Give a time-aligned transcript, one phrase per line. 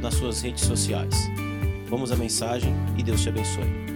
[0.00, 1.14] nas suas redes sociais.
[1.88, 3.88] Vamos à mensagem e Deus te abençoe.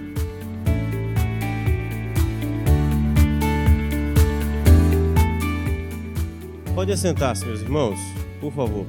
[6.74, 7.98] Pode assentar-se, meus irmãos,
[8.40, 8.86] por favor.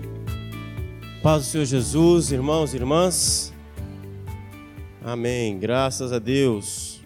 [1.21, 3.53] Paz do Senhor Jesus, irmãos e irmãs.
[5.03, 5.59] Amém.
[5.59, 7.01] Graças a Deus.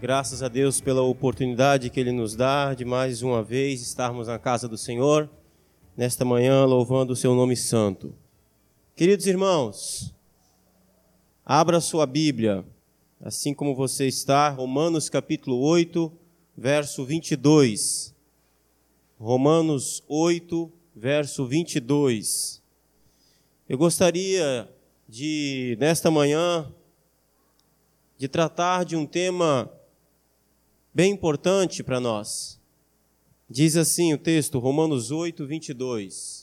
[0.00, 4.38] Graças a Deus pela oportunidade que Ele nos dá de mais uma vez estarmos na
[4.38, 5.28] casa do Senhor
[5.96, 8.14] nesta manhã louvando o seu nome santo.
[8.98, 10.12] Queridos irmãos,
[11.46, 12.64] abra sua Bíblia,
[13.20, 16.10] assim como você está, Romanos capítulo 8,
[16.56, 18.12] verso 22.
[19.16, 22.60] Romanos 8, verso 22.
[23.68, 24.68] Eu gostaria
[25.08, 26.68] de, nesta manhã,
[28.16, 29.72] de tratar de um tema
[30.92, 32.58] bem importante para nós
[33.50, 36.37] Diz assim o texto, Romanos 8, 22.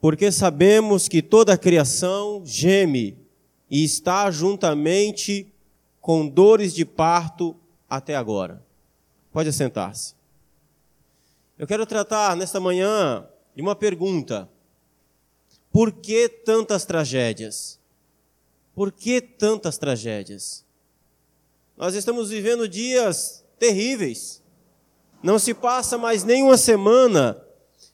[0.00, 3.18] Porque sabemos que toda a criação geme
[3.70, 5.52] e está juntamente
[6.00, 7.56] com dores de parto
[7.88, 8.64] até agora.
[9.32, 10.14] Pode assentar-se.
[11.58, 14.48] Eu quero tratar nesta manhã de uma pergunta:
[15.72, 17.78] por que tantas tragédias?
[18.74, 20.64] Por que tantas tragédias?
[21.76, 24.40] Nós estamos vivendo dias terríveis.
[25.20, 27.44] Não se passa mais nem uma semana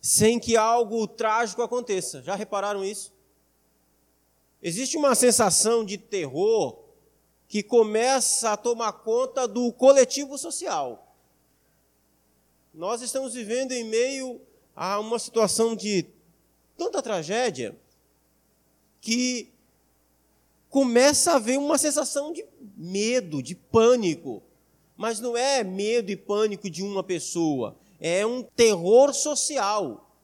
[0.04, 2.22] sem que algo trágico aconteça.
[2.22, 3.10] Já repararam isso?
[4.62, 6.78] Existe uma sensação de terror
[7.48, 11.16] que começa a tomar conta do coletivo social.
[12.74, 14.42] Nós estamos vivendo em meio
[14.76, 16.04] a uma situação de
[16.76, 17.74] tanta tragédia
[19.00, 19.48] que
[20.68, 22.44] começa a haver uma sensação de
[22.76, 24.42] medo, de pânico
[24.96, 27.76] mas não é medo e pânico de uma pessoa,
[28.06, 30.14] é um terror social,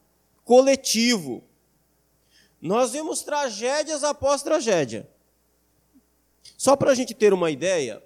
[0.44, 1.42] coletivo.
[2.60, 5.08] Nós vemos tragédias após tragédia.
[6.58, 8.02] Só para a gente ter uma ideia,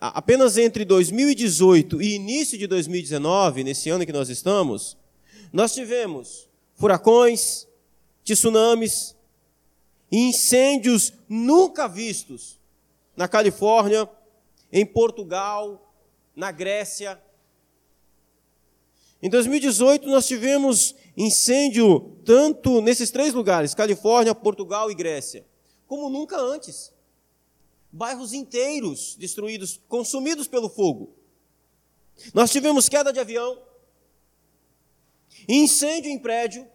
[0.00, 4.96] apenas entre 2018 e início de 2019, nesse ano que nós estamos,
[5.52, 7.68] nós tivemos furacões,
[8.24, 9.14] tsunamis,
[10.10, 12.58] incêndios nunca vistos
[13.14, 14.08] na Califórnia,
[14.72, 15.94] em Portugal,
[16.34, 17.20] na Grécia.
[19.22, 25.46] Em 2018, nós tivemos incêndio tanto nesses três lugares, Califórnia, Portugal e Grécia,
[25.86, 26.92] como nunca antes.
[27.92, 31.14] Bairros inteiros destruídos, consumidos pelo fogo.
[32.34, 33.62] Nós tivemos queda de avião,
[35.48, 36.66] incêndio em prédio.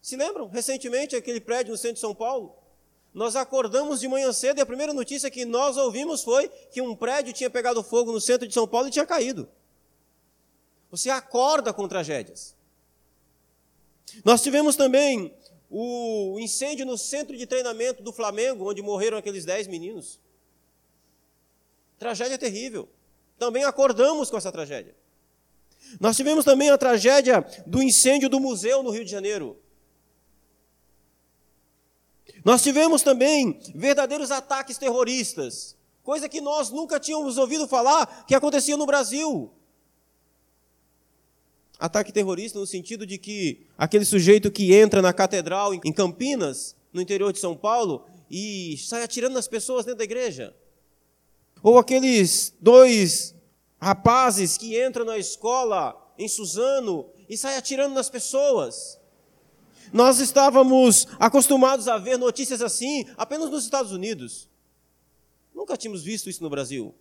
[0.00, 2.54] Se lembram recentemente aquele prédio no centro de São Paulo?
[3.12, 6.94] Nós acordamos de manhã cedo e a primeira notícia que nós ouvimos foi que um
[6.94, 9.48] prédio tinha pegado fogo no centro de São Paulo e tinha caído.
[10.96, 12.56] Você acorda com tragédias.
[14.24, 15.36] Nós tivemos também
[15.68, 20.18] o incêndio no centro de treinamento do Flamengo, onde morreram aqueles dez meninos.
[21.98, 22.88] Tragédia terrível.
[23.38, 24.96] Também acordamos com essa tragédia.
[26.00, 29.60] Nós tivemos também a tragédia do incêndio do museu no Rio de Janeiro.
[32.42, 38.76] Nós tivemos também verdadeiros ataques terroristas, coisa que nós nunca tínhamos ouvido falar que acontecia
[38.76, 39.52] no Brasil.
[41.78, 47.02] Ataque terrorista no sentido de que aquele sujeito que entra na catedral em Campinas, no
[47.02, 50.56] interior de São Paulo, e sai atirando nas pessoas dentro da igreja.
[51.62, 53.34] Ou aqueles dois
[53.78, 58.98] rapazes que entram na escola em Suzano e saem atirando nas pessoas.
[59.92, 64.48] Nós estávamos acostumados a ver notícias assim apenas nos Estados Unidos.
[65.54, 66.94] Nunca tínhamos visto isso no Brasil.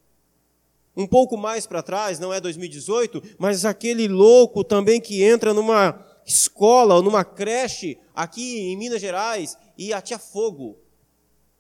[0.96, 6.00] Um pouco mais para trás, não é 2018, mas aquele louco também que entra numa
[6.26, 10.78] escola ou numa creche aqui em Minas Gerais e atia fogo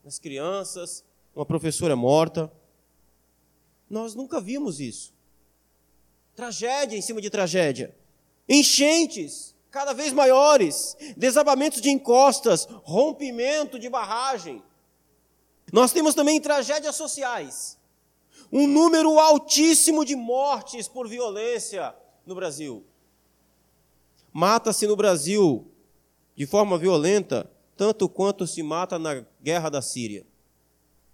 [0.03, 1.03] nas crianças,
[1.35, 2.51] uma professora morta.
[3.89, 5.13] Nós nunca vimos isso.
[6.35, 7.95] Tragédia em cima de tragédia.
[8.47, 14.63] Enchentes cada vez maiores, desabamentos de encostas, rompimento de barragem.
[15.73, 17.77] Nós temos também tragédias sociais.
[18.57, 21.93] Um número altíssimo de mortes por violência
[22.25, 22.85] no Brasil.
[24.31, 25.69] Mata-se no Brasil
[26.37, 30.25] de forma violenta, tanto quanto se mata na guerra da Síria.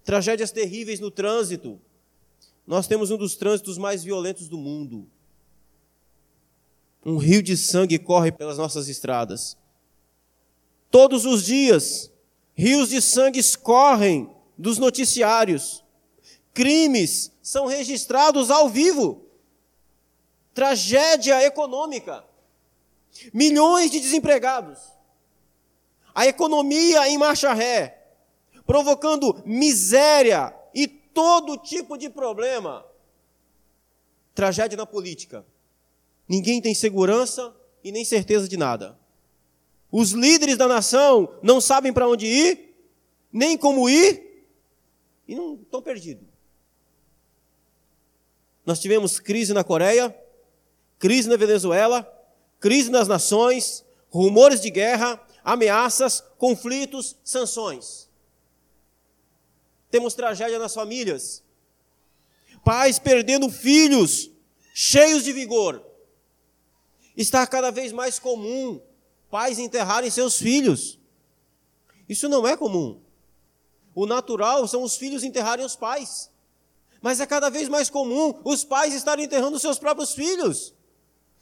[0.03, 1.81] Tragédias terríveis no trânsito.
[2.67, 5.07] Nós temos um dos trânsitos mais violentos do mundo.
[7.03, 9.57] Um rio de sangue corre pelas nossas estradas.
[10.91, 12.11] Todos os dias,
[12.53, 15.80] rios de sangue escorrem dos noticiários.
[16.53, 19.25] Crimes são registrados ao vivo.
[20.53, 22.23] Tragédia econômica.
[23.33, 24.79] Milhões de desempregados.
[26.13, 28.05] A economia em marcha ré,
[28.65, 32.85] provocando miséria e todo tipo de problema.
[34.33, 35.45] Tragédia na política.
[36.27, 38.97] Ninguém tem segurança e nem certeza de nada.
[39.91, 42.75] Os líderes da nação não sabem para onde ir,
[43.31, 44.45] nem como ir,
[45.27, 46.30] e não estão perdidos.
[48.71, 50.17] Nós tivemos crise na Coreia,
[50.97, 52.09] crise na Venezuela,
[52.57, 58.09] crise nas nações, rumores de guerra, ameaças, conflitos, sanções.
[59.89, 61.43] Temos tragédia nas famílias.
[62.63, 64.31] Pais perdendo filhos
[64.73, 65.85] cheios de vigor.
[67.17, 68.81] Está cada vez mais comum
[69.29, 70.97] pais enterrarem seus filhos.
[72.07, 73.01] Isso não é comum.
[73.93, 76.31] O natural são os filhos enterrarem os pais.
[77.01, 80.73] Mas é cada vez mais comum os pais estarem enterrando seus próprios filhos.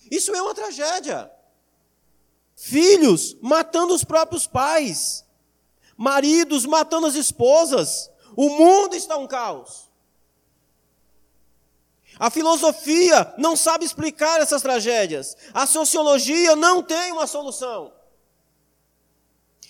[0.09, 1.29] Isso é uma tragédia.
[2.55, 5.25] Filhos matando os próprios pais.
[5.97, 8.09] Maridos matando as esposas.
[8.35, 9.89] O mundo está um caos.
[12.17, 15.35] A filosofia não sabe explicar essas tragédias.
[15.53, 17.93] A sociologia não tem uma solução.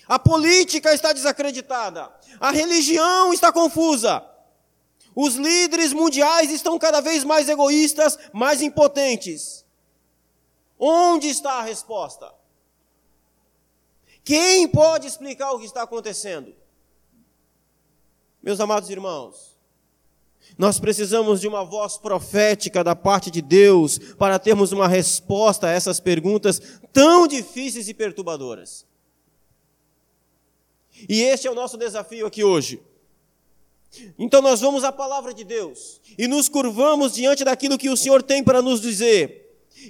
[0.06, 2.10] A política está desacreditada.
[2.40, 4.24] A religião está confusa.
[5.14, 9.64] Os líderes mundiais estão cada vez mais egoístas, mais impotentes.
[10.78, 12.32] Onde está a resposta?
[14.24, 16.54] Quem pode explicar o que está acontecendo?
[18.42, 19.58] Meus amados irmãos,
[20.56, 25.70] nós precisamos de uma voz profética da parte de Deus para termos uma resposta a
[25.70, 26.60] essas perguntas
[26.92, 28.86] tão difíceis e perturbadoras.
[31.08, 32.82] E este é o nosso desafio aqui hoje.
[34.18, 38.22] Então nós vamos à palavra de Deus e nos curvamos diante daquilo que o Senhor
[38.22, 39.40] tem para nos dizer.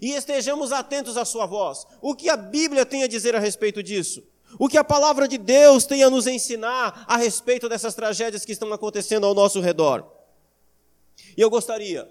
[0.00, 1.86] E estejamos atentos à sua voz.
[2.00, 4.22] O que a Bíblia tem a dizer a respeito disso?
[4.58, 8.52] O que a palavra de Deus tem a nos ensinar a respeito dessas tragédias que
[8.52, 10.04] estão acontecendo ao nosso redor?
[11.36, 12.10] E eu gostaria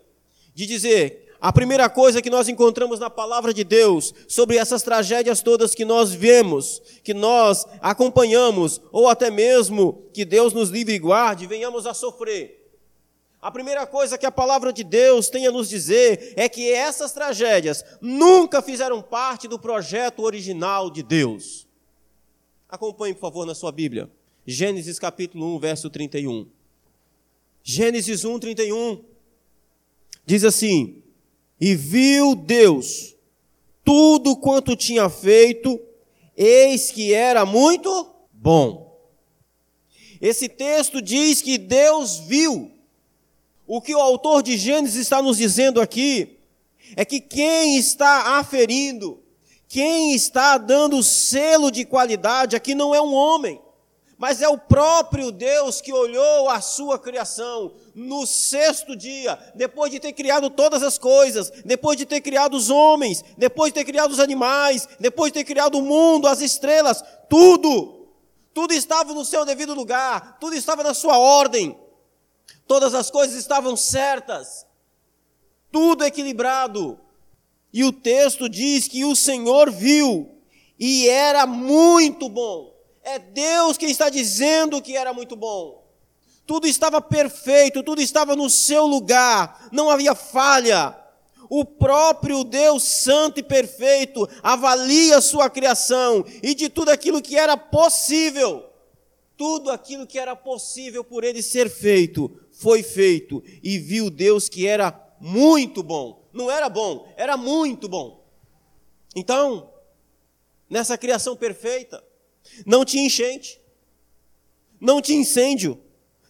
[0.54, 5.42] de dizer a primeira coisa que nós encontramos na palavra de Deus sobre essas tragédias
[5.42, 11.00] todas que nós vemos, que nós acompanhamos, ou até mesmo que Deus nos livre e
[11.00, 12.60] guarde, venhamos a sofrer.
[13.42, 17.14] A primeira coisa que a palavra de Deus tem a nos dizer é que essas
[17.14, 21.66] tragédias nunca fizeram parte do projeto original de Deus.
[22.68, 24.12] Acompanhe, por favor, na sua Bíblia.
[24.46, 26.48] Gênesis capítulo 1, verso 31.
[27.64, 29.06] Gênesis 1, 31.
[30.26, 31.02] Diz assim:
[31.60, 33.16] E viu Deus
[33.84, 35.80] tudo quanto tinha feito,
[36.38, 38.98] eis que era muito bom.
[40.22, 42.72] Esse texto diz que Deus viu.
[43.66, 46.38] O que o autor de Gênesis está nos dizendo aqui
[46.96, 49.22] é que quem está aferindo,
[49.68, 53.62] quem está dando selo de qualidade aqui não é um homem,
[54.20, 59.98] mas é o próprio Deus que olhou a sua criação no sexto dia, depois de
[59.98, 64.12] ter criado todas as coisas, depois de ter criado os homens, depois de ter criado
[64.12, 68.10] os animais, depois de ter criado o mundo, as estrelas, tudo,
[68.54, 71.80] tudo estava no seu devido lugar, tudo estava na sua ordem,
[72.68, 74.68] todas as coisas estavam certas,
[75.72, 77.00] tudo equilibrado.
[77.72, 80.42] E o texto diz que o Senhor viu
[80.78, 82.79] e era muito bom.
[83.10, 85.84] É Deus quem está dizendo que era muito bom.
[86.46, 90.96] Tudo estava perfeito, tudo estava no seu lugar, não havia falha.
[91.50, 97.36] O próprio Deus Santo e Perfeito avalia a sua criação e de tudo aquilo que
[97.36, 98.70] era possível,
[99.36, 104.68] tudo aquilo que era possível por ele ser feito, foi feito e viu Deus que
[104.68, 106.30] era muito bom.
[106.32, 108.24] Não era bom, era muito bom.
[109.16, 109.74] Então,
[110.70, 112.08] nessa criação perfeita,
[112.66, 113.60] não tinha enchente,
[114.80, 115.82] não tinha incêndio,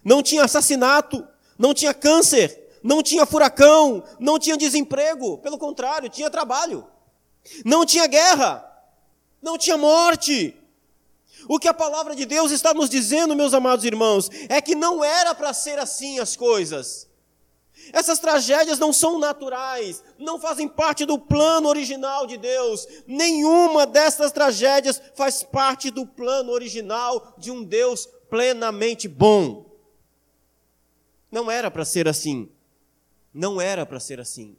[0.03, 6.29] não tinha assassinato, não tinha câncer, não tinha furacão, não tinha desemprego, pelo contrário, tinha
[6.29, 6.87] trabalho.
[7.65, 8.65] Não tinha guerra,
[9.41, 10.55] não tinha morte.
[11.47, 15.03] O que a palavra de Deus está nos dizendo, meus amados irmãos, é que não
[15.03, 17.08] era para ser assim as coisas.
[17.91, 22.87] Essas tragédias não são naturais, não fazem parte do plano original de Deus.
[23.07, 29.65] Nenhuma dessas tragédias faz parte do plano original de um Deus plenamente bom.
[31.31, 32.49] Não era para ser assim.
[33.33, 34.57] Não era para ser assim.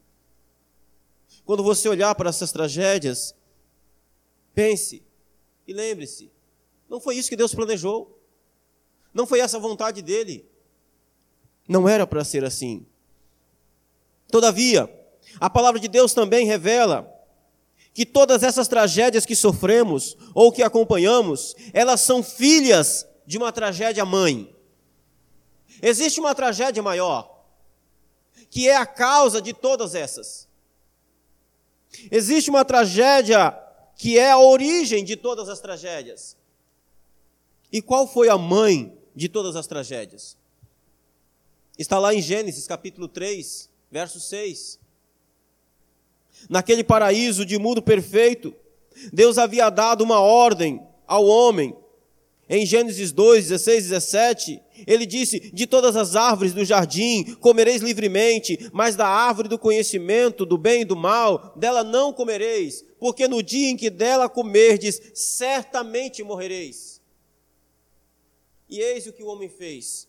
[1.45, 3.35] Quando você olhar para essas tragédias,
[4.55, 5.03] pense
[5.67, 6.31] e lembre-se:
[6.89, 8.19] não foi isso que Deus planejou.
[9.15, 10.49] Não foi essa a vontade dele.
[11.69, 12.87] Não era para ser assim.
[14.31, 14.89] Todavia,
[15.39, 17.11] a palavra de Deus também revela
[17.93, 24.05] que todas essas tragédias que sofremos ou que acompanhamos, elas são filhas de uma tragédia
[24.05, 24.55] mãe.
[25.83, 27.45] Existe uma tragédia maior,
[28.49, 30.49] que é a causa de todas essas.
[32.11, 33.59] Existe uma tragédia
[33.97, 36.37] que é a origem de todas as tragédias.
[37.73, 40.37] E qual foi a mãe de todas as tragédias?
[41.79, 44.79] Está lá em Gênesis capítulo 3, verso 6.
[46.49, 48.55] Naquele paraíso de mundo perfeito,
[49.13, 51.77] Deus havia dado uma ordem ao homem.
[52.49, 58.71] Em Gênesis 2, 16, 17, ele disse: De todas as árvores do jardim comereis livremente,
[58.73, 63.43] mas da árvore do conhecimento do bem e do mal, dela não comereis, porque no
[63.43, 67.01] dia em que dela comerdes, certamente morrereis.
[68.69, 70.09] E eis o que o homem fez.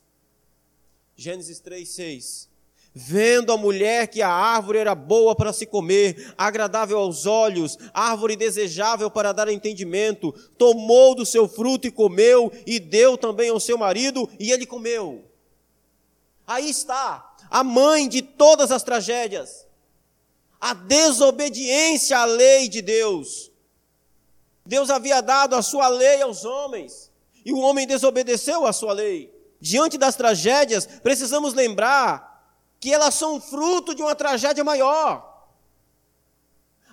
[1.15, 2.50] Gênesis 3, 6.
[2.93, 8.35] Vendo a mulher que a árvore era boa para se comer, agradável aos olhos, árvore
[8.35, 13.77] desejável para dar entendimento, tomou do seu fruto e comeu, e deu também ao seu
[13.77, 15.23] marido, e ele comeu.
[16.45, 19.65] Aí está a mãe de todas as tragédias,
[20.59, 23.49] a desobediência à lei de Deus.
[24.65, 27.09] Deus havia dado a sua lei aos homens,
[27.45, 29.33] e o homem desobedeceu a sua lei.
[29.61, 32.30] Diante das tragédias, precisamos lembrar
[32.81, 35.29] que elas são fruto de uma tragédia maior.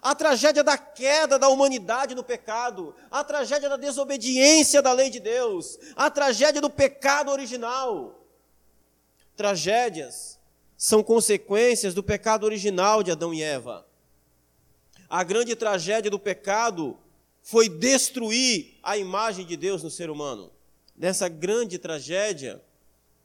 [0.02, 5.18] A tragédia da queda da humanidade no pecado, a tragédia da desobediência da lei de
[5.18, 8.22] Deus, a tragédia do pecado original.
[9.34, 10.38] Tragédias
[10.76, 13.86] são consequências do pecado original de Adão e Eva.
[15.08, 16.98] A grande tragédia do pecado
[17.42, 20.52] foi destruir a imagem de Deus no ser humano.
[20.94, 22.62] Nessa grande tragédia,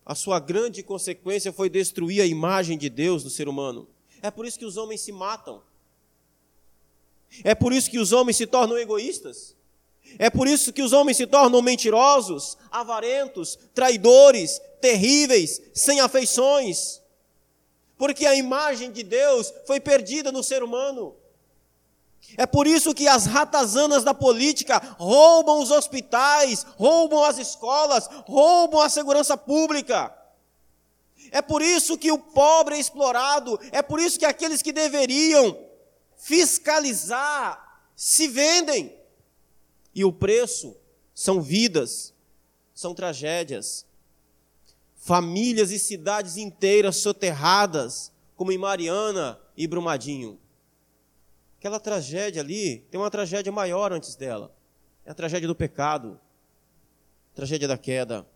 [0.06, 3.88] a sua grande consequência foi destruir a imagem de Deus no ser humano.
[4.22, 5.62] É por isso que os homens se matam.
[7.44, 9.56] É por isso que os homens se tornam egoístas.
[10.20, 17.02] É por isso que os homens se tornam mentirosos, avarentos, traidores, terríveis, sem afeições.
[17.98, 21.16] Porque a imagem de Deus foi perdida no ser humano.
[22.38, 28.82] É por isso que as ratazanas da política roubam os hospitais, roubam as escolas, roubam
[28.82, 30.14] a segurança pública.
[31.32, 35.58] É por isso que o pobre é explorado, é por isso que aqueles que deveriam
[36.18, 38.96] fiscalizar se vendem.
[39.94, 40.76] E o preço
[41.14, 42.14] são vidas,
[42.74, 43.86] são tragédias.
[44.96, 50.40] Famílias e cidades inteiras soterradas, como em Mariana e Brumadinho.
[51.64, 54.54] Aquela tragédia ali tem uma tragédia maior antes dela.
[55.06, 56.20] É a tragédia do pecado,
[57.32, 58.28] a tragédia da queda.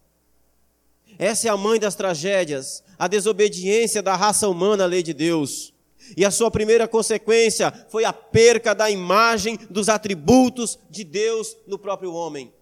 [1.20, 5.74] Essa é a mãe das tragédias, a desobediência da raça humana à lei de Deus.
[6.16, 11.78] E a sua primeira consequência foi a perca da imagem dos atributos de Deus no
[11.78, 12.54] próprio homem.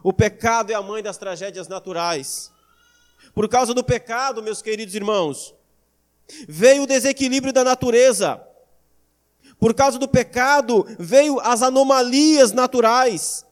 [0.00, 2.52] O pecado é a mãe das tragédias naturais.
[3.34, 5.52] Por causa do pecado, meus queridos irmãos,
[6.48, 8.42] Veio o desequilíbrio da natureza.
[9.58, 13.46] Por causa do pecado, veio as anomalias naturais.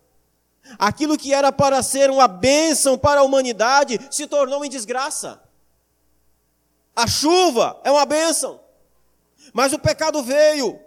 [0.78, 5.42] Aquilo que era para ser uma bênção para a humanidade se tornou em desgraça.
[6.94, 8.60] A chuva é uma bênção,
[9.52, 10.78] mas o pecado veio,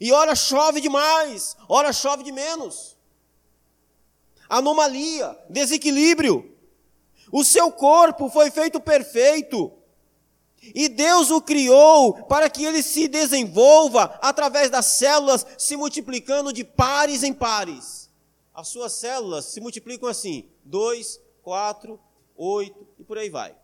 [0.00, 2.96] e ora chove demais, ora chove de menos.
[4.48, 6.56] Anomalia, desequilíbrio.
[7.30, 9.77] O seu corpo foi feito perfeito,
[10.74, 16.64] e Deus o criou para que ele se desenvolva através das células se multiplicando de
[16.64, 18.10] pares em pares.
[18.54, 21.98] As suas células se multiplicam assim: 2, 4,
[22.36, 23.54] 8 e por aí vai.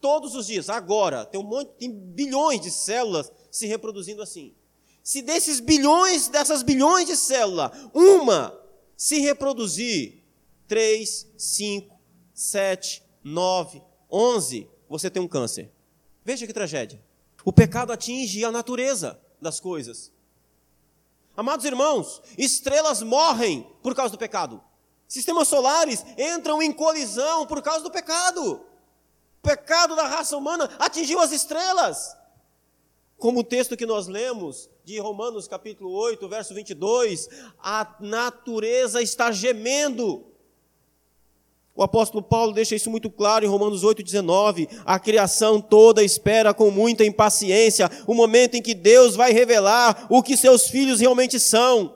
[0.00, 4.54] Todos os dias, agora, tem um monte, tem bilhões de células se reproduzindo assim.
[5.02, 8.58] Se desses bilhões, dessas bilhões de células, uma
[8.96, 10.22] se reproduzir,
[10.68, 11.98] 3, 5,
[12.32, 15.70] 7, 9, 11, você tem um câncer.
[16.24, 17.00] Veja que tragédia.
[17.44, 20.12] O pecado atinge a natureza das coisas.
[21.36, 24.60] Amados irmãos, estrelas morrem por causa do pecado.
[25.06, 28.56] Sistemas solares entram em colisão por causa do pecado.
[28.56, 32.16] O pecado da raça humana atingiu as estrelas.
[33.16, 37.28] Como o texto que nós lemos de Romanos capítulo 8, verso 22,
[37.58, 40.29] a natureza está gemendo.
[41.80, 44.68] O apóstolo Paulo deixa isso muito claro em Romanos 8,19.
[44.84, 50.22] A criação toda espera com muita impaciência o momento em que Deus vai revelar o
[50.22, 51.94] que seus filhos realmente são.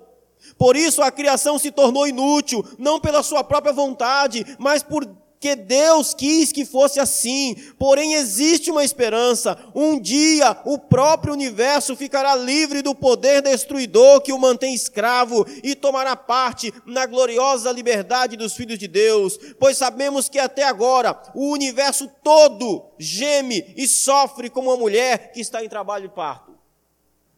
[0.56, 5.06] Por isso a criação se tornou inútil, não pela sua própria vontade, mas por
[5.44, 7.54] que Deus quis que fosse assim.
[7.78, 9.58] Porém, existe uma esperança.
[9.74, 15.74] Um dia o próprio universo ficará livre do poder destruidor que o mantém escravo e
[15.74, 19.38] tomará parte na gloriosa liberdade dos filhos de Deus.
[19.58, 25.42] Pois sabemos que até agora o universo todo geme e sofre como uma mulher que
[25.42, 26.54] está em trabalho de parto.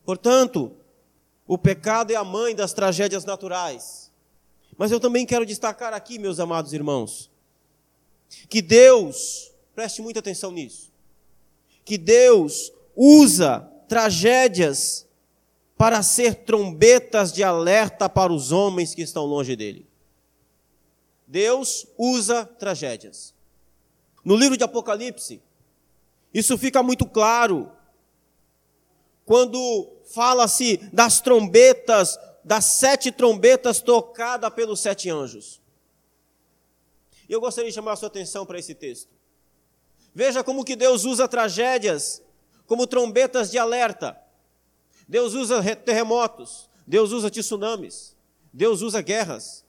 [0.04, 0.76] Portanto,
[1.44, 4.12] o pecado é a mãe das tragédias naturais.
[4.78, 7.34] Mas eu também quero destacar aqui, meus amados irmãos,
[8.48, 10.92] que Deus, preste muita atenção nisso,
[11.84, 15.06] que Deus usa tragédias
[15.76, 19.86] para ser trombetas de alerta para os homens que estão longe dele.
[21.26, 23.34] Deus usa tragédias.
[24.24, 25.42] No livro de Apocalipse,
[26.32, 27.70] isso fica muito claro
[29.24, 35.60] quando fala-se das trombetas, das sete trombetas tocadas pelos sete anjos.
[37.28, 39.10] E eu gostaria de chamar a sua atenção para esse texto.
[40.14, 42.22] Veja como que Deus usa tragédias
[42.66, 44.20] como trombetas de alerta.
[45.08, 48.16] Deus usa terremotos, Deus usa tsunamis,
[48.52, 49.64] Deus usa guerras.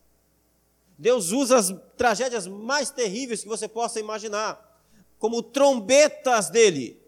[0.97, 4.65] Deus usa as tragédias mais terríveis que você possa imaginar
[5.19, 6.99] como trombetas dele,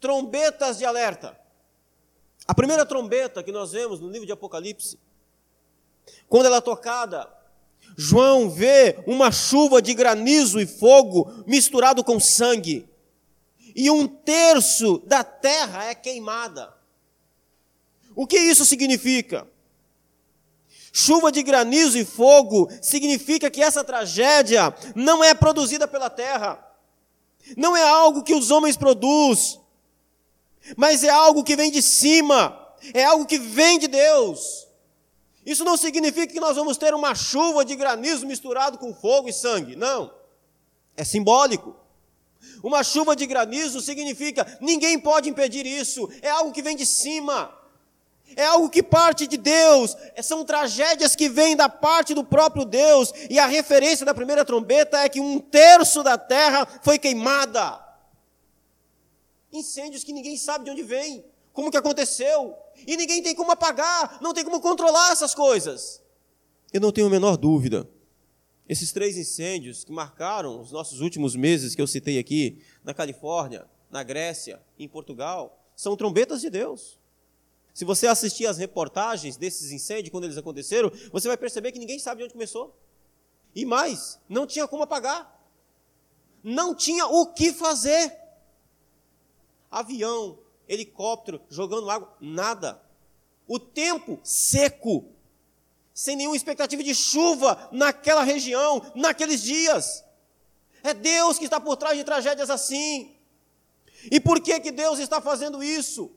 [0.00, 1.38] trombetas de alerta.
[2.46, 4.98] A primeira trombeta que nós vemos no livro de Apocalipse,
[6.28, 7.28] quando ela é tocada,
[7.96, 12.86] João vê uma chuva de granizo e fogo misturado com sangue.
[13.74, 16.74] E um terço da terra é queimada.
[18.14, 19.46] O que isso significa?
[20.92, 26.62] Chuva de granizo e fogo significa que essa tragédia não é produzida pela terra.
[27.56, 29.60] Não é algo que os homens produzem,
[30.76, 32.58] mas é algo que vem de cima,
[32.94, 34.65] é algo que vem de Deus.
[35.46, 39.32] Isso não significa que nós vamos ter uma chuva de granizo misturado com fogo e
[39.32, 39.76] sangue.
[39.76, 40.12] Não.
[40.96, 41.76] É simbólico.
[42.64, 46.10] Uma chuva de granizo significa ninguém pode impedir isso.
[46.20, 47.56] É algo que vem de cima.
[48.34, 49.96] É algo que parte de Deus.
[50.16, 53.12] É, são tragédias que vêm da parte do próprio Deus.
[53.30, 57.80] E a referência da primeira trombeta é que um terço da terra foi queimada.
[59.52, 61.24] Incêndios que ninguém sabe de onde vêm
[61.56, 62.54] como que aconteceu,
[62.86, 66.02] e ninguém tem como apagar, não tem como controlar essas coisas.
[66.70, 67.88] Eu não tenho a menor dúvida.
[68.68, 73.66] Esses três incêndios que marcaram os nossos últimos meses que eu citei aqui, na Califórnia,
[73.90, 76.98] na Grécia, em Portugal, são trombetas de Deus.
[77.72, 81.98] Se você assistir as reportagens desses incêndios, quando eles aconteceram, você vai perceber que ninguém
[81.98, 82.78] sabe de onde começou.
[83.54, 85.42] E mais, não tinha como apagar.
[86.44, 88.14] Não tinha o que fazer.
[89.70, 90.38] Avião,
[90.68, 92.80] helicóptero jogando água, nada.
[93.46, 95.06] O tempo seco,
[95.94, 100.04] sem nenhuma expectativa de chuva naquela região, naqueles dias.
[100.82, 103.16] É Deus que está por trás de tragédias assim.
[104.10, 106.10] E por que, que Deus está fazendo isso?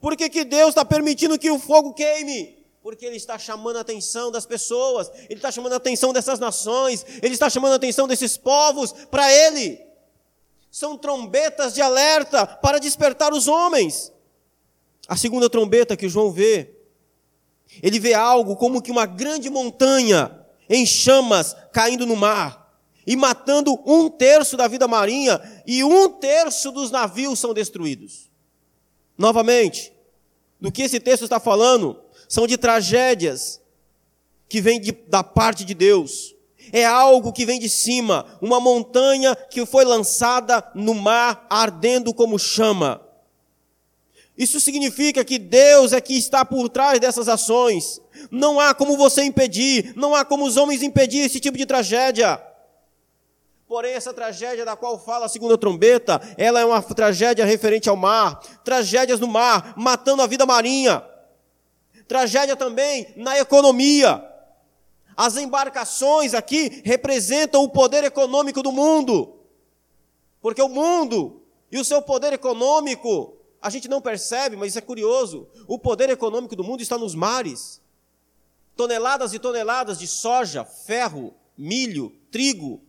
[0.00, 2.64] Por que, que Deus está permitindo que o fogo queime?
[2.82, 7.04] Porque Ele está chamando a atenção das pessoas, Ele está chamando a atenção dessas nações,
[7.22, 9.93] Ele está chamando a atenção desses povos para Ele
[10.74, 14.12] são trombetas de alerta para despertar os homens.
[15.06, 16.74] A segunda trombeta que João vê,
[17.80, 20.36] ele vê algo como que uma grande montanha
[20.68, 26.72] em chamas caindo no mar e matando um terço da vida marinha e um terço
[26.72, 28.28] dos navios são destruídos.
[29.16, 29.92] Novamente,
[30.60, 33.62] do que esse texto está falando são de tragédias
[34.48, 36.33] que vêm da parte de Deus
[36.72, 42.38] é algo que vem de cima, uma montanha que foi lançada no mar ardendo como
[42.38, 43.00] chama.
[44.36, 48.00] Isso significa que Deus é que está por trás dessas ações.
[48.30, 52.42] Não há como você impedir, não há como os homens impedir esse tipo de tragédia.
[53.66, 57.96] Porém, essa tragédia da qual fala a segunda trombeta, ela é uma tragédia referente ao
[57.96, 61.02] mar, tragédias no mar, matando a vida marinha,
[62.06, 64.22] tragédia também na economia.
[65.16, 69.38] As embarcações aqui representam o poder econômico do mundo.
[70.40, 74.82] Porque o mundo e o seu poder econômico, a gente não percebe, mas isso é
[74.82, 75.48] curioso.
[75.66, 77.80] O poder econômico do mundo está nos mares.
[78.76, 82.82] Toneladas e toneladas de soja, ferro, milho, trigo,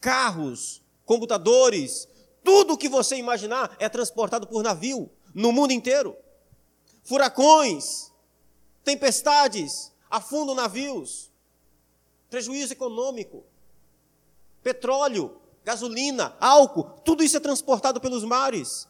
[0.00, 2.08] carros, computadores,
[2.42, 6.16] tudo que você imaginar é transportado por navio no mundo inteiro.
[7.04, 8.10] Furacões,
[8.84, 11.30] tempestades, afundam navios,
[12.30, 13.44] prejuízo econômico,
[14.62, 18.88] petróleo, gasolina, álcool, tudo isso é transportado pelos mares.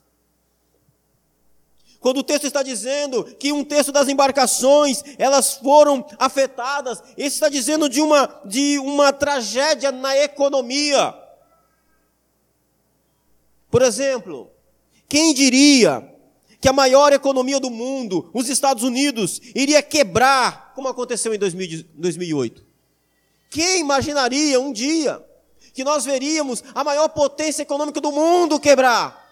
[2.01, 7.49] Quando o texto está dizendo que um terço das embarcações, elas foram afetadas, isso está
[7.49, 11.15] dizendo de uma, de uma tragédia na economia.
[13.71, 14.51] Por exemplo,
[15.09, 16.16] quem diria
[16.61, 22.65] que a maior economia do mundo, os Estados Unidos, iria quebrar, como aconteceu em 2008?
[23.51, 25.25] Quem imaginaria um dia
[25.73, 29.27] que nós veríamos a maior potência econômica do mundo quebrar?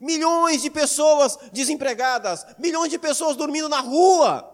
[0.00, 4.48] milhões de pessoas desempregadas, milhões de pessoas dormindo na rua.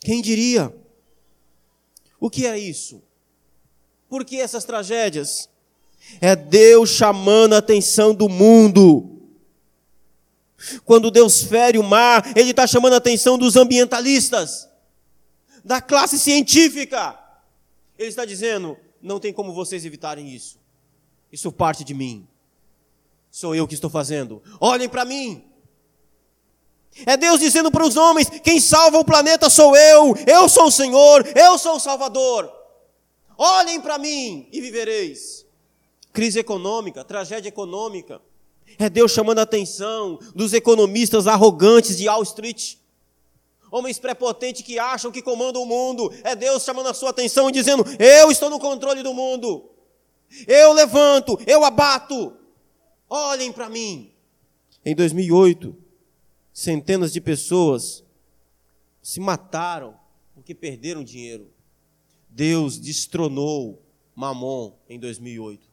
[0.00, 0.74] Quem diria?
[2.20, 3.02] O que é isso?
[4.08, 5.48] Por que essas tragédias?
[6.20, 9.13] É Deus chamando a atenção do mundo.
[10.84, 14.68] Quando Deus fere o mar, Ele está chamando a atenção dos ambientalistas,
[15.64, 17.18] da classe científica.
[17.98, 20.58] Ele está dizendo: não tem como vocês evitarem isso.
[21.30, 22.26] Isso parte de mim.
[23.30, 24.42] Sou eu que estou fazendo.
[24.60, 25.44] Olhem para mim.
[27.04, 30.70] É Deus dizendo para os homens: quem salva o planeta sou eu, eu sou o
[30.70, 32.50] Senhor, eu sou o Salvador.
[33.36, 35.44] Olhem para mim e vivereis.
[36.12, 38.22] Crise econômica, tragédia econômica.
[38.78, 42.76] É Deus chamando a atenção dos economistas arrogantes de Wall Street.
[43.70, 46.12] Homens prepotentes que acham que comandam o mundo.
[46.22, 49.70] É Deus chamando a sua atenção e dizendo: Eu estou no controle do mundo.
[50.46, 52.36] Eu levanto, eu abato.
[53.08, 54.12] Olhem para mim.
[54.84, 55.76] Em 2008,
[56.52, 58.04] centenas de pessoas
[59.02, 59.98] se mataram
[60.34, 61.50] porque perderam dinheiro.
[62.28, 63.82] Deus destronou
[64.14, 65.68] Mamon em 2008.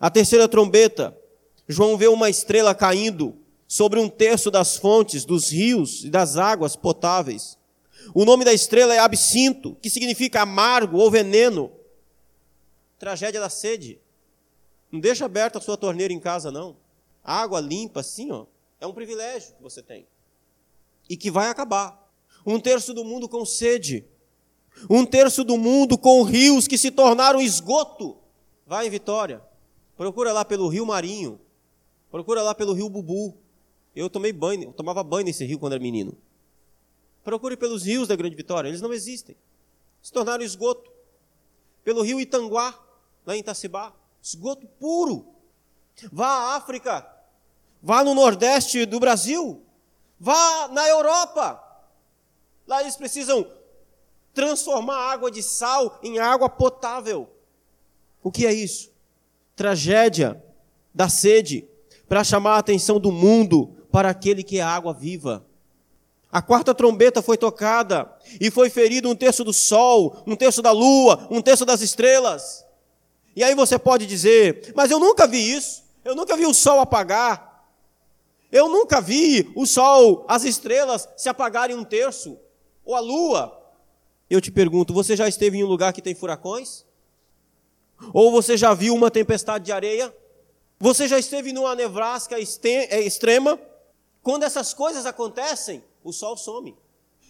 [0.00, 1.16] A terceira trombeta,
[1.68, 6.76] João vê uma estrela caindo sobre um terço das fontes, dos rios e das águas
[6.76, 7.58] potáveis.
[8.14, 11.72] O nome da estrela é absinto, que significa amargo ou veneno.
[12.98, 14.00] Tragédia da sede.
[14.90, 16.76] Não deixa aberta a sua torneira em casa, não.
[17.22, 18.46] Água limpa, assim, ó,
[18.80, 20.06] é um privilégio que você tem.
[21.08, 22.08] E que vai acabar.
[22.46, 24.04] Um terço do mundo com sede.
[24.88, 28.16] Um terço do mundo com rios que se tornaram esgoto.
[28.64, 29.42] Vai em Vitória.
[29.96, 31.40] Procura lá pelo Rio Marinho.
[32.16, 33.36] Procura lá pelo Rio Bubu.
[33.94, 36.16] Eu tomei banho, eu tomava banho nesse rio quando era menino.
[37.22, 39.36] Procure pelos rios da Grande Vitória, eles não existem.
[40.00, 40.90] Se tornaram esgoto.
[41.84, 42.74] Pelo rio Itanguá,
[43.26, 45.26] lá em Itacibá esgoto puro.
[46.10, 47.06] Vá à África,
[47.82, 49.62] vá no Nordeste do Brasil,
[50.18, 51.62] vá na Europa.
[52.66, 53.46] Lá eles precisam
[54.32, 57.28] transformar água de sal em água potável.
[58.22, 58.90] O que é isso?
[59.54, 60.42] Tragédia
[60.94, 61.68] da sede
[62.08, 65.44] para chamar a atenção do mundo para aquele que é água viva.
[66.30, 70.70] A quarta trombeta foi tocada e foi ferido um terço do sol, um terço da
[70.70, 72.64] lua, um terço das estrelas.
[73.34, 76.80] E aí você pode dizer, mas eu nunca vi isso, eu nunca vi o sol
[76.80, 77.64] apagar,
[78.50, 82.38] eu nunca vi o sol, as estrelas se apagarem um terço,
[82.84, 83.62] ou a lua.
[84.28, 86.84] Eu te pergunto, você já esteve em um lugar que tem furacões?
[88.12, 90.14] Ou você já viu uma tempestade de areia?
[90.78, 93.58] Você já esteve numa nevasca é, extrema?
[94.22, 96.76] Quando essas coisas acontecem, o sol some.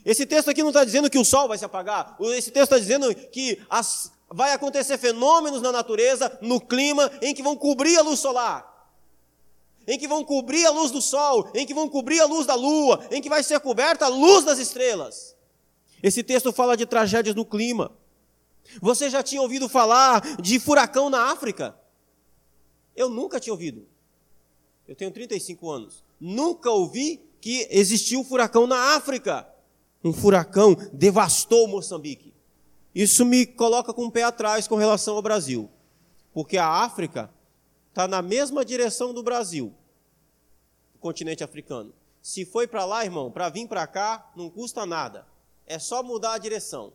[0.05, 2.17] Esse texto aqui não está dizendo que o sol vai se apagar.
[2.21, 7.43] Esse texto está dizendo que as, vai acontecer fenômenos na natureza, no clima, em que
[7.43, 8.93] vão cobrir a luz solar,
[9.87, 12.55] em que vão cobrir a luz do sol, em que vão cobrir a luz da
[12.55, 15.37] lua, em que vai ser coberta a luz das estrelas.
[16.03, 17.93] Esse texto fala de tragédias no clima.
[18.81, 21.77] Você já tinha ouvido falar de furacão na África?
[22.97, 23.87] Eu nunca tinha ouvido.
[24.89, 26.03] Eu tenho 35 anos.
[26.19, 29.47] Nunca ouvi que existiu um furacão na África.
[30.03, 32.33] Um furacão devastou Moçambique.
[32.95, 35.69] Isso me coloca com o pé atrás com relação ao Brasil,
[36.33, 37.31] porque a África
[37.91, 39.75] está na mesma direção do Brasil,
[40.95, 41.93] o continente africano.
[42.23, 45.27] Se foi para lá, irmão, para vir para cá, não custa nada.
[45.67, 46.93] É só mudar a direção.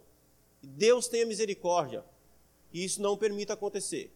[0.62, 2.04] Deus tenha misericórdia.
[2.74, 4.12] E isso não permita acontecer.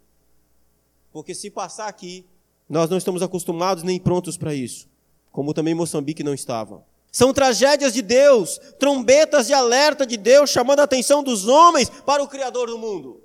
[1.15, 2.25] Porque se passar aqui,
[2.67, 4.85] nós não estamos acostumados nem prontos para isso.
[5.31, 6.83] Como também Moçambique não estava.
[7.09, 12.21] São tragédias de Deus, trombetas de alerta de Deus chamando a atenção dos homens para
[12.21, 13.23] o Criador do mundo.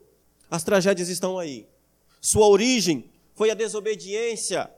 [0.49, 1.67] As tragédias estão aí.
[2.21, 4.71] Sua origem foi a desobediência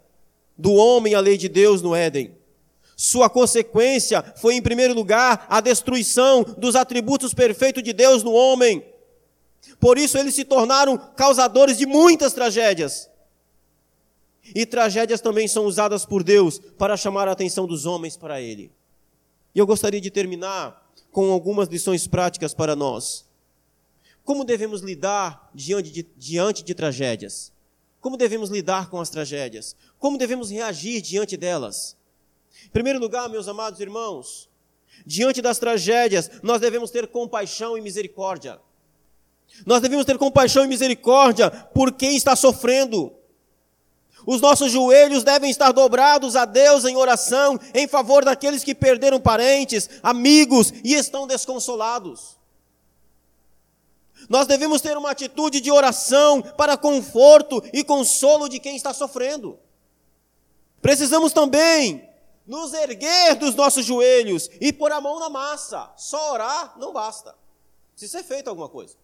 [0.56, 2.34] do homem à lei de Deus no Éden.
[2.96, 8.82] Sua consequência foi, em primeiro lugar, a destruição dos atributos perfeitos de Deus no homem.
[9.78, 13.10] Por isso eles se tornaram causadores de muitas tragédias.
[14.54, 18.72] E tragédias também são usadas por Deus para chamar a atenção dos homens para Ele.
[19.54, 23.26] E eu gostaria de terminar com algumas lições práticas para nós.
[24.24, 27.52] Como devemos lidar diante de, diante de tragédias?
[28.00, 29.76] Como devemos lidar com as tragédias?
[29.98, 31.96] Como devemos reagir diante delas?
[32.64, 34.48] Em primeiro lugar, meus amados irmãos,
[35.06, 38.60] diante das tragédias, nós devemos ter compaixão e misericórdia.
[39.66, 43.12] Nós devemos ter compaixão e misericórdia por quem está sofrendo.
[44.26, 49.20] Os nossos joelhos devem estar dobrados a Deus em oração em favor daqueles que perderam
[49.20, 52.36] parentes, amigos e estão desconsolados.
[54.28, 59.58] Nós devemos ter uma atitude de oração para conforto e consolo de quem está sofrendo.
[60.80, 62.08] Precisamos também
[62.46, 65.92] nos erguer dos nossos joelhos e pôr a mão na massa.
[65.96, 67.34] Só orar não basta.
[67.92, 68.96] Precisa ser feito alguma coisa.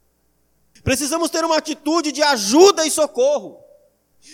[0.83, 3.63] Precisamos ter uma atitude de ajuda e socorro.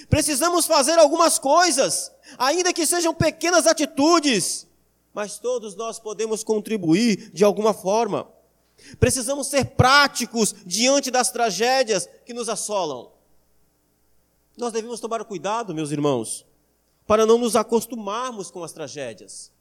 [0.08, 4.66] Precisamos fazer algumas coisas, ainda que sejam pequenas atitudes,
[5.12, 8.28] mas todos nós podemos contribuir de alguma forma.
[8.98, 13.12] Precisamos ser práticos diante das tragédias que nos assolam.
[14.56, 16.44] Nós devemos tomar cuidado, meus irmãos,
[17.06, 19.53] para não nos acostumarmos com as tragédias.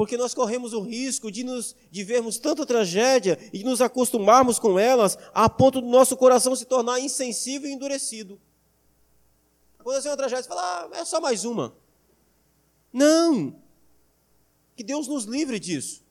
[0.00, 4.58] Porque nós corremos o risco de, nos, de vermos tanta tragédia e de nos acostumarmos
[4.58, 8.40] com elas a ponto do nosso coração se tornar insensível e endurecido.
[9.84, 11.76] Quando uma tragédia, você fala, ah, é só mais uma.
[12.90, 13.54] Não!
[14.74, 16.02] Que Deus nos livre disso.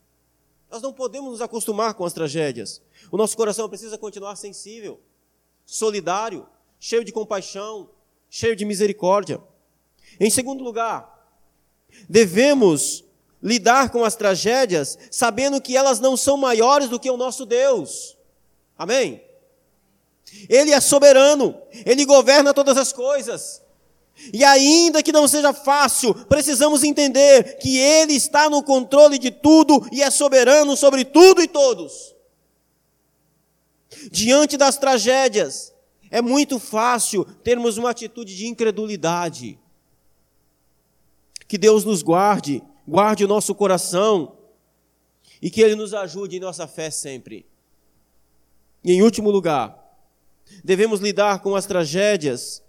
[0.70, 2.84] Nós não podemos nos acostumar com as tragédias.
[3.12, 5.02] O nosso coração precisa continuar sensível,
[5.66, 6.48] solidário,
[6.80, 7.90] cheio de compaixão,
[8.30, 9.42] cheio de misericórdia.
[10.20, 11.28] Em segundo lugar,
[12.08, 13.09] devemos
[13.42, 18.18] lidar com as tragédias sabendo que elas não são maiores do que o nosso Deus.
[18.78, 19.24] Amém?
[20.48, 23.62] Ele é soberano, ele governa todas as coisas.
[24.34, 29.88] E ainda que não seja fácil, precisamos entender que Ele está no controle de tudo
[29.92, 32.14] e é soberano sobre tudo e todos.
[34.12, 35.74] Diante das tragédias,
[36.12, 39.58] é muito fácil termos uma atitude de incredulidade.
[41.48, 44.36] Que Deus nos guarde, guarde o nosso coração
[45.42, 47.46] e que Ele nos ajude em nossa fé sempre.
[48.84, 49.78] E em último lugar,
[50.64, 52.64] devemos lidar com as tragédias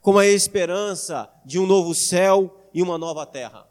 [0.00, 3.66] com a esperança de um novo céu e uma nova terra.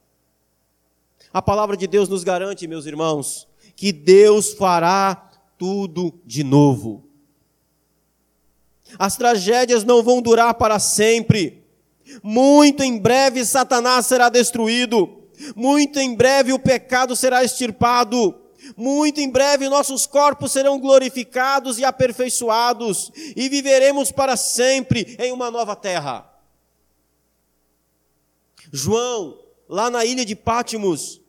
[1.32, 7.08] A palavra de Deus nos garante, meus irmãos, que Deus fará tudo de novo.
[8.98, 11.64] As tragédias não vão durar para sempre.
[12.24, 15.17] Muito em breve Satanás será destruído.
[15.56, 18.36] Muito em breve o pecado será extirpado.
[18.76, 25.50] Muito em breve nossos corpos serão glorificados e aperfeiçoados, e viveremos para sempre em uma
[25.52, 26.28] nova terra.
[28.72, 31.22] João, lá na ilha de Pátimos,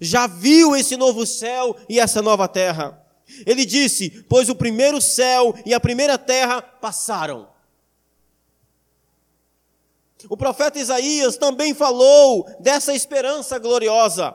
[0.00, 3.02] já viu esse novo céu e essa nova terra.
[3.44, 7.48] Ele disse: Pois o primeiro céu e a primeira terra passaram.
[10.28, 14.34] O profeta Isaías também falou dessa esperança gloriosa.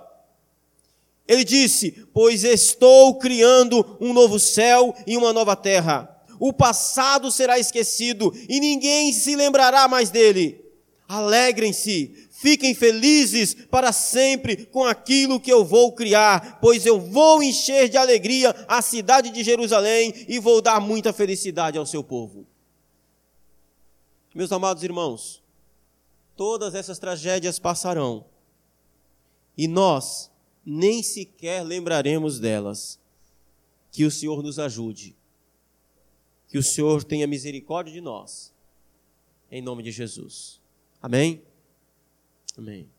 [1.27, 6.09] Ele disse: Pois estou criando um novo céu e uma nova terra.
[6.39, 10.63] O passado será esquecido e ninguém se lembrará mais dele.
[11.07, 17.87] Alegrem-se, fiquem felizes para sempre com aquilo que eu vou criar, pois eu vou encher
[17.87, 22.45] de alegria a cidade de Jerusalém e vou dar muita felicidade ao seu povo.
[24.33, 25.42] Meus amados irmãos,
[26.35, 28.25] todas essas tragédias passarão
[29.57, 30.31] e nós
[30.65, 32.99] nem sequer lembraremos delas.
[33.91, 35.15] Que o Senhor nos ajude.
[36.47, 38.51] Que o Senhor tenha misericórdia de nós.
[39.51, 40.59] Em nome de Jesus.
[41.01, 41.43] Amém?
[42.57, 42.92] Amém.